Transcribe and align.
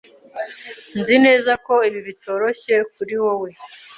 Nzi 0.99 1.15
neza 1.25 1.51
ko 1.65 1.73
ibi 1.87 1.99
bitoroshye 2.07 2.75
kuri 2.93 3.13
wewe. 3.23 3.49